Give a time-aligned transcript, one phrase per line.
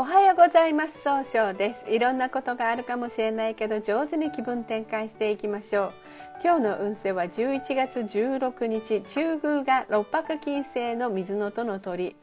[0.00, 1.02] おはようございます。
[1.02, 1.84] 総称です。
[1.90, 5.92] いろんなことがあるかもしれないけど上手に気分転換していきましょう。
[6.42, 12.16] 今日の運勢は11月16日中宮が六白金星の水のとの鳥。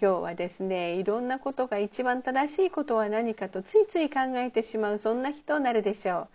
[0.00, 6.28] 今日はですねいろんなことが一番正しいことは何かとついつい考えてしまうそんな人になるでしょう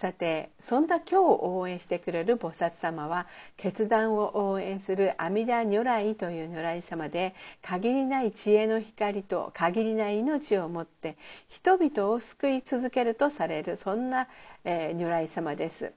[0.00, 11.16] さてそんな今日を応援してくれる菩薩様は決断を応援する阿弥陀如来という如来様で限りない知恵の光と限りない命をもって
[11.48, 14.26] 人々を救い続けるとされるそんな、
[14.64, 15.92] えー、如来様です。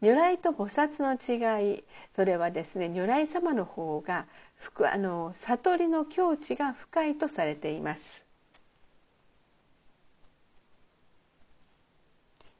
[0.00, 1.84] 如来と菩薩の違い
[2.16, 4.24] それはですね如来様の方が
[4.92, 8.24] あの悟りの境地が深いとされています。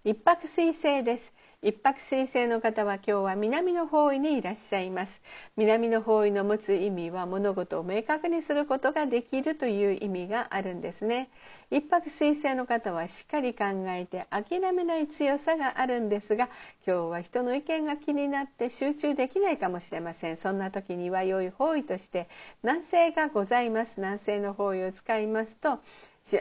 [0.02, 1.30] 一泊水星です。
[1.60, 5.20] 一泊水星の方は今日は南の方位にいらっしゃいます。
[5.58, 11.28] 南の方位の持つ意味は物事を明確にすることができるという意味があるんですね。
[11.70, 16.48] 一泊水星の方はしっかり考えて諦めない強さがあるんですが
[16.86, 20.38] 今日は人の意見が気になって集中できないかもしれません。
[20.38, 22.30] そんな時には良い方位として
[22.62, 23.96] 南西がございます。
[23.98, 25.78] 南西の方位を使いますと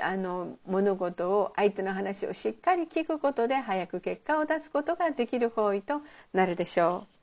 [0.02, 6.02] あの物事を相手の話をしっかり聞くことで早く結果を出すことができる方位と
[6.33, 7.19] なるでしょう。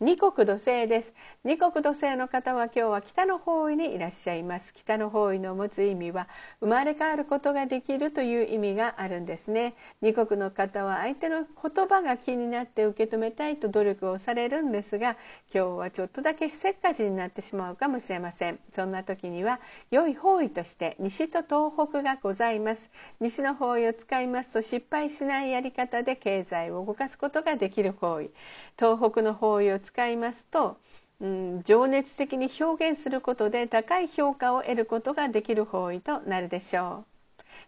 [0.00, 1.12] 二国土星です。
[1.44, 4.74] 二国土星の方は今日は北の方位にいらっしゃいます。
[4.74, 6.28] 北の方位の持つ意味は
[6.58, 9.74] 生まれ変わることができるという意味があるんですね。
[10.02, 15.16] 二国の方は相手の言葉が気になって受け止めたいと努力をされるんですが
[15.54, 18.58] 今日はちょっとだけせっかちになってしまうかもしれません。
[18.74, 19.60] そんな時には
[19.92, 22.90] 良い方位として西と東北がございます。
[23.20, 28.32] 西の方位を使いますと失敗しないやり方で経済を動かすことができる方位。
[28.76, 30.76] 東北の方位を使いますと、
[31.20, 37.14] うん、情熱的に表現することで高い評価を得ることができる方位となるでしょう。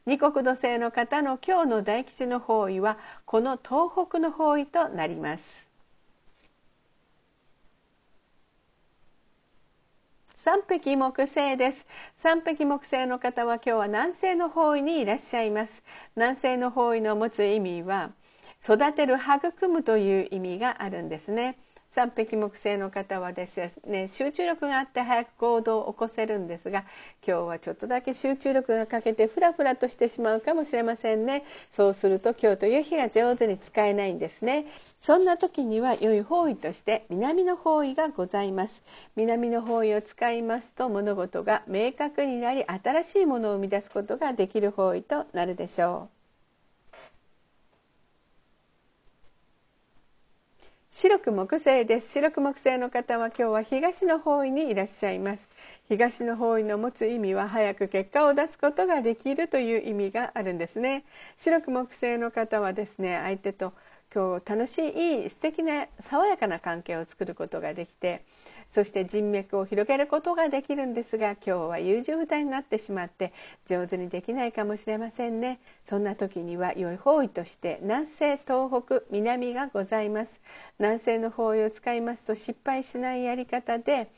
[0.06, 5.66] 二国土星の方の今日の大吉の方位はこの東北の方位となります。
[10.46, 11.84] 三匹木星です
[12.16, 15.82] 三匹木星の方は今日は南西の方位にいらっしゃいます
[16.14, 18.12] 南西の方位の持つ意味は
[18.62, 21.58] 育てる育むという意味があるんですね
[21.90, 26.84] 三匹木星の方はですね集中力があって早く行動を起こせるんですが
[27.26, 31.44] 今日はちょっとだけ集中力が欠けてフラフラとしてしまうかもしれませんね。
[31.72, 34.66] そうすると今日という日が上手に使えないんですね。
[35.00, 38.82] そんな時には良い方位として南の方位がございます。
[39.16, 46.15] 南の方位を使いますと物事が明確になり新しいものを生み出すことができる方位となるでしょう。
[50.98, 52.10] 白く木星です。
[52.12, 55.50] 白く木星の方は今日は東の方位にいらっしゃいます。
[55.90, 61.04] 東の方位の持つ意味は早く結果を出すことができるという意味があるんですね。
[61.36, 63.74] 白く木星の方はですね相手と
[64.16, 68.24] 今日楽しいいい素敵な爽やかな関係を作ることができて
[68.70, 73.34] そして人脈を広げることができるんですが今日は優柔不断になってしまって
[73.66, 75.60] 上手にできないかもしれませんね。
[75.86, 80.40] そんな時には良い方位として南西東北南がございます。
[80.78, 84.08] 南西の方位を使いますと失敗しないやり方で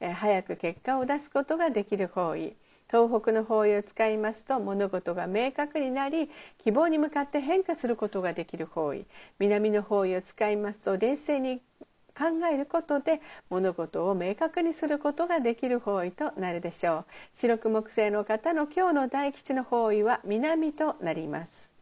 [0.00, 2.56] 早く結果を出すことができる方位。
[2.88, 9.06] 東北の方位を使いますと物事が明確になり希望に向かって変化することができる方位。
[9.38, 11.60] 南の方位を使いますと冷静に
[12.16, 17.04] 考えることで物事を明確にすることができる方位となるでしょう。
[17.32, 21.73] 白く木星の方の今日の大吉の方位は南となります。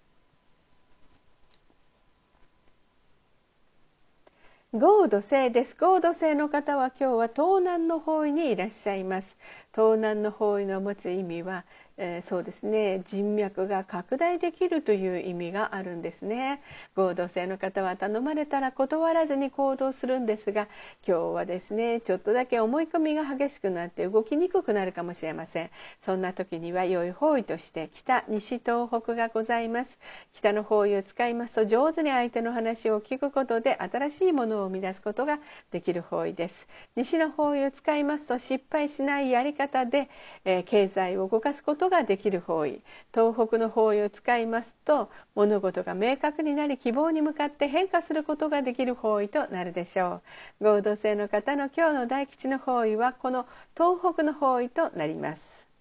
[4.75, 5.77] ゴード星です。
[5.79, 9.37] ゴード星の方は今日は東南の方位にいらっしゃいます。
[9.75, 11.67] 東南の方位の持つ意味は
[11.99, 13.03] えー、そうですね。
[13.05, 16.63] 人脈が拡大できるという意味があるんですね。
[16.97, 20.69] 合同性の方は頼まれたら断らずに行動するんですが
[21.07, 25.71] 今日はですねちょっとだけ思い込みが激しくなって動きにくくなるかもしれません。
[26.05, 29.99] そんな時には良い方位として北西東北がございます。
[30.33, 35.39] 北の方位を使いますと上手に相手の話を聞くことで新しいものを生み出すことが
[35.71, 36.69] できる方位です。
[36.97, 40.09] 西の方位を使いますと失敗しないやり方で、
[40.45, 42.81] えー、経済を動かすことことができる方位。
[43.13, 50.23] 東北の方位を使いますと物事が明確になり希望に向かって変化することができる方位となるでしょ
[50.61, 50.65] う。
[50.65, 55.72] 合同性の方の今日の大吉の方位はこの東北の方位となります。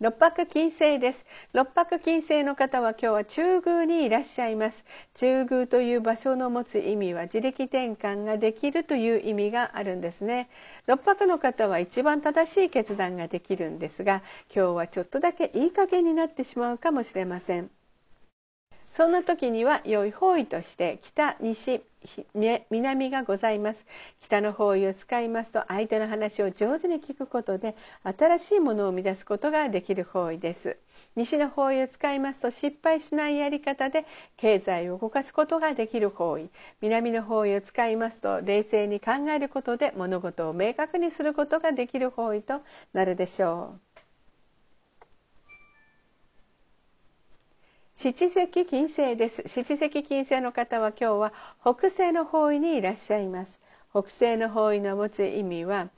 [0.00, 1.26] 六白金星です。
[1.52, 4.82] 六白金星の方は今日は中宮にいらっしゃいます。
[5.12, 10.48] 中宮という場所の持つ意味は自力転換ができるという意味があるんですね。
[10.86, 17.70] 六白の方は一番正しい決断ができるんですが今日はちょっとだけいい加減になってしまうかもしれません。
[18.94, 21.82] そんな時には良い方位として北西
[22.70, 23.84] 南がございます。
[24.22, 30.76] 北の方位を使いますと相手の話を上手に聞くことで新しいものを生み出すことができる方位です。
[31.16, 34.06] 西の方位を使いますと失敗しないやり方で
[34.36, 36.50] 経済を動かすことができる方位。
[36.80, 42.62] 南の方位を使いますと冷静に考えることで物事を明確にすることができる方位と
[42.92, 43.89] なるでしょう。
[48.02, 49.42] 七石金星です。
[49.46, 53.60] 七石金星の方は今日は北西の方位にいらっしゃいます。
[53.90, 55.90] 北西の方位の持つ意味は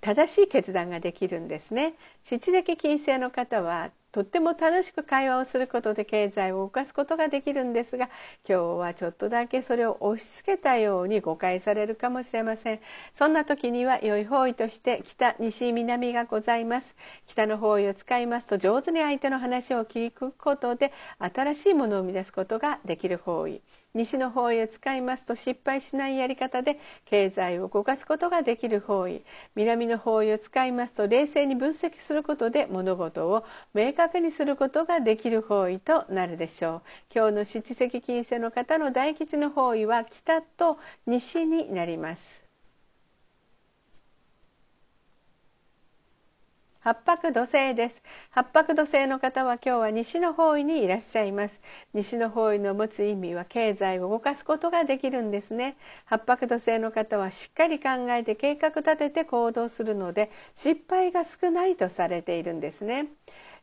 [0.00, 1.94] 正しい決断ができるんですね。
[2.22, 8.06] 七石金星の方はとっても楽しく会話をすることで経済を動かすことができるんですが
[8.48, 12.80] 今日はちょっとだけそれを押し付けたように誤解されるかもしれません。
[13.18, 16.94] そんな時には良い方位として北西南がございます。
[17.26, 23.62] 北の方位を使いますと上手に相手の話を聞くことで新しいものを生み出すことができる方位。
[23.98, 29.24] 西の方位を使いますと失敗しないやり方で経済を動かすことができる方位。
[29.56, 36.82] 南の方位を使いますと冷静に分析することで物事を明確にすることができる方位となるでしょう。
[37.12, 42.37] 今日の七石金星の方の大吉の方位は北と西になります。
[46.80, 48.02] 八白土星です。
[48.30, 51.60] 八白土星の方は今日は西の方位にいらっしゃいます。
[51.94, 55.76] 西の方位の持つ意味は経済を動かすことができるんですね。
[56.04, 63.06] 八白土星の方はしっかり考えて計画立てて行動するので失敗が少ないとされているんですね。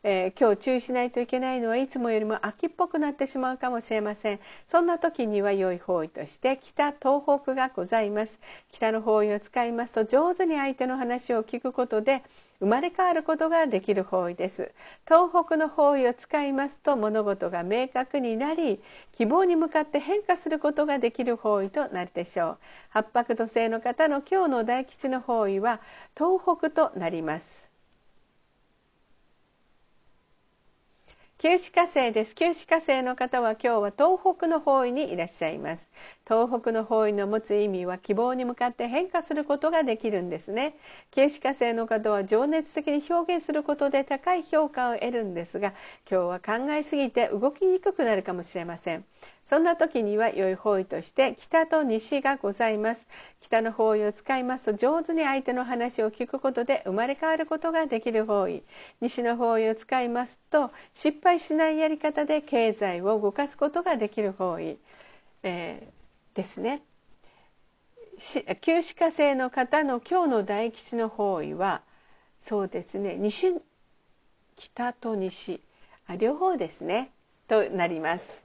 [0.07, 4.39] えー、今日注意しないといけないのはいつもよりも秋っぽくなってしまうかもしれません。
[4.69, 8.37] そんな時には良い方位として北東北がございます。
[8.71, 12.21] 北の方位を使いますと上手に相手の話を聞くことで
[12.59, 14.71] 生まれ変わることができる方位です。
[15.05, 18.79] 東北の方位を使いますと物事が明確になり
[19.13, 22.57] 希望に向かって変化することができる方位となるでしょう。
[22.89, 25.81] 八白土星の方の今日の大吉の方位は
[26.15, 27.64] 東北となります。
[31.45, 32.33] 九死火星です。
[32.33, 35.87] 九死火星の方は今日は東北の方位にいらっしゃいます。
[36.27, 40.75] 東北の方位の持つ意味は希望に向かって変化することができるんですね。
[41.11, 45.75] 九死火星の方は情熱的に表現することで高い評価を得るんですが
[46.09, 49.05] 今日は考えすぎて動きにくくなるかもしれません。
[49.45, 53.07] そんな時には良い方位として北と西がございます。
[53.41, 58.63] 北の方位を使いますと上手に相手の話を聞くことで生まれ変わることができる方位。
[59.01, 64.79] 西の方位を使いますと失敗しないやり方で経済を動かすことができる方位、
[65.43, 66.81] えー、ですね。
[68.61, 71.81] 旧歯科生の方の今日の大吉の方位は
[72.47, 73.15] そうですね。
[73.17, 73.53] 西
[74.55, 75.61] 北と西。
[76.07, 77.11] あ両方ですね。
[77.47, 78.44] となります。